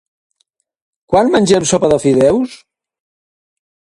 Quan 1.13 1.29
mengem 1.35 1.69
sopa 1.73 1.91
de 1.93 2.01
fideus? 2.07 2.57